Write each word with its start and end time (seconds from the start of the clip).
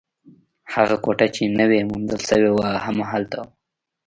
هغه 0.73 0.95
کوټه 1.03 1.27
چې 1.35 1.43
نوې 1.59 1.79
موندل 1.89 2.21
شوې 2.29 2.51
وه، 2.55 2.69
هم 2.85 2.97
هلته 3.11 3.37
وه. 3.43 3.49